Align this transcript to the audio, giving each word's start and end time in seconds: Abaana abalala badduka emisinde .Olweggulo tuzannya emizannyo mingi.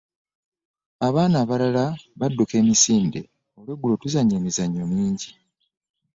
Abaana 1.07 1.35
abalala 1.43 1.85
badduka 2.19 2.53
emisinde 2.61 3.19
.Olweggulo 3.57 3.93
tuzannya 4.01 4.35
emizannyo 4.41 4.83
mingi. 4.93 5.29